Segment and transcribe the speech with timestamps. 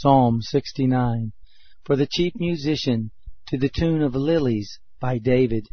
[0.00, 1.32] Psalm 69
[1.84, 3.10] For the chief musician,
[3.48, 5.66] to the tune of Lilies, by David.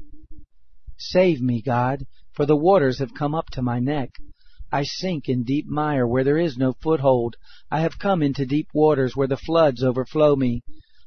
[0.98, 4.10] Save me, God, for the waters have come up to my neck.
[4.72, 7.36] I sink in deep mire where there is no foothold.
[7.70, 10.64] I have come into deep waters where the floods overflow me.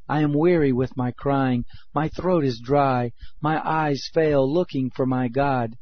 [0.08, 1.64] I am weary with my crying.
[1.92, 3.11] My throat is dry.
[3.42, 5.74] My eyes fail looking for my God.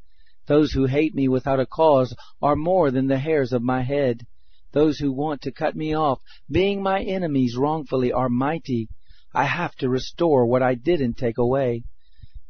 [0.47, 4.27] Those who hate me without a cause are more than the hairs of my head.
[4.77, 8.91] Those who want to cut me off, being my enemies wrongfully, are mighty.
[9.33, 11.85] I have to restore what I didn't take away.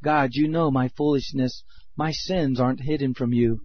[0.02, 1.62] God, you know my foolishness.
[1.96, 3.60] My sins aren't hidden from you.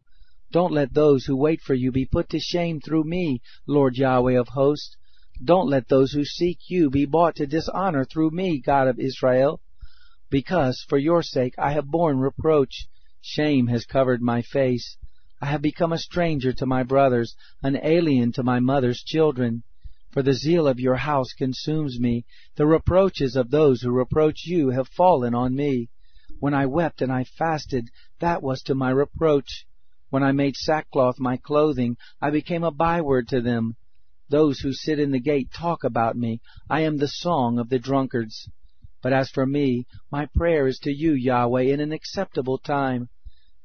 [0.51, 4.39] Don't let those who wait for you be put to shame through me, Lord Yahweh
[4.39, 4.95] of hosts.
[5.43, 9.59] Don't let those who seek you be brought to dishonor through me, God of Israel.
[10.29, 12.85] Because, for your sake, I have borne reproach.
[13.21, 14.97] Shame has covered my face.
[15.43, 19.63] I have become a stranger to my brothers, an alien to my mother's children.
[20.11, 22.25] For the zeal of your house consumes me.
[22.57, 25.89] The reproaches of those who reproach you have fallen on me.
[26.39, 27.89] When I wept and I fasted,
[28.19, 29.65] that was to my reproach.
[30.11, 33.77] When I made sackcloth my clothing, I became a byword to them.
[34.29, 36.39] Those who sit in the gate talk about me.
[36.69, 38.47] I am the song of the drunkards.
[39.01, 43.09] But as for me, my prayer is to you, Yahweh, in an acceptable time.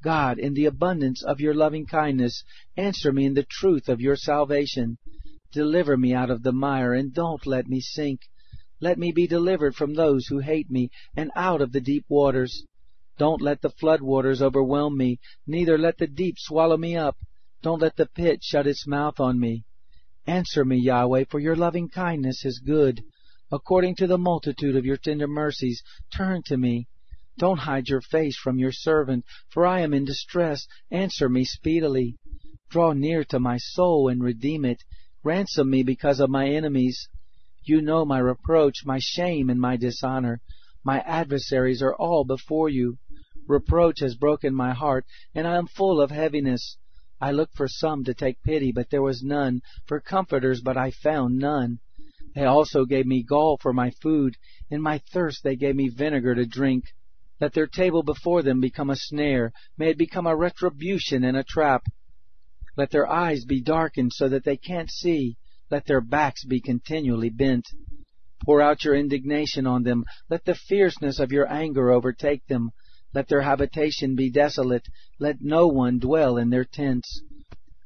[0.03, 2.43] God, in the abundance of your loving kindness,
[2.75, 4.97] answer me in the truth of your salvation.
[5.51, 8.21] Deliver me out of the mire, and don't let me sink.
[8.79, 12.63] Let me be delivered from those who hate me, and out of the deep waters.
[13.17, 17.17] Don't let the flood waters overwhelm me, neither let the deep swallow me up.
[17.63, 19.63] Don't let the pit shut its mouth on me.
[20.27, 23.01] Answer me, Yahweh, for your loving kindness is good.
[23.51, 25.81] According to the multitude of your tender mercies,
[26.15, 26.87] turn to me.
[27.37, 30.65] Don't hide your face from your servant, for I am in distress.
[30.89, 32.15] Answer me speedily.
[32.69, 34.83] Draw near to my soul and redeem it.
[35.23, 37.07] Ransom me because of my enemies.
[37.63, 40.41] You know my reproach, my shame, and my dishonor.
[40.83, 42.97] My adversaries are all before you.
[43.45, 45.05] Reproach has broken my heart,
[45.35, 46.77] and I am full of heaviness.
[47.21, 50.91] I looked for some to take pity, but there was none, for comforters, but I
[50.91, 51.79] found none.
[52.33, 54.37] They also gave me gall for my food.
[54.69, 56.85] In my thirst they gave me vinegar to drink.
[57.39, 59.53] Let their table before them become a snare.
[59.77, 61.83] May it become a retribution and a trap.
[62.75, 65.37] Let their eyes be darkened so that they can't see.
[65.69, 67.65] Let their backs be continually bent.
[68.43, 70.05] Pour out your indignation on them.
[70.29, 72.71] Let the fierceness of your anger overtake them.
[73.13, 74.87] Let their habitation be desolate.
[75.19, 77.21] Let no one dwell in their tents.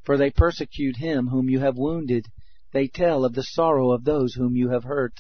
[0.04, 2.26] For they persecute him whom you have wounded.
[2.74, 5.14] They tell of the sorrow of those whom you have hurt.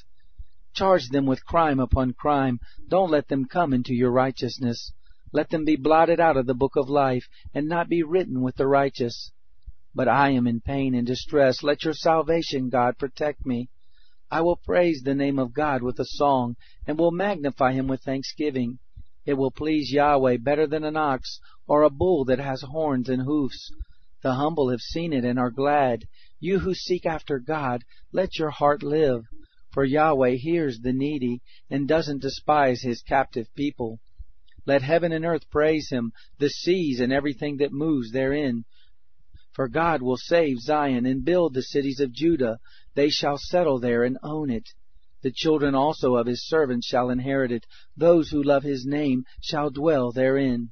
[0.73, 2.59] Charge them with crime upon crime.
[2.87, 4.93] Don't let them come into your righteousness.
[5.33, 8.55] Let them be blotted out of the book of life, and not be written with
[8.55, 9.31] the righteous.
[9.93, 11.63] But I am in pain and distress.
[11.63, 13.69] Let your salvation, God, protect me.
[14.29, 16.55] I will praise the name of God with a song,
[16.87, 18.79] and will magnify him with thanksgiving.
[19.25, 23.21] It will please Yahweh better than an ox, or a bull that has horns and
[23.23, 23.71] hoofs.
[24.23, 26.05] The humble have seen it and are glad.
[26.39, 27.83] You who seek after God,
[28.13, 29.25] let your heart live.
[29.71, 33.99] For Yahweh hears the needy, and doesn't despise his captive people.
[34.65, 38.65] Let heaven and earth praise him, the seas and everything that moves therein.
[39.53, 42.59] For God will save Zion and build the cities of Judah.
[42.95, 44.69] They shall settle there and own it.
[45.21, 47.65] The children also of his servants shall inherit it.
[47.95, 50.71] Those who love his name shall dwell therein.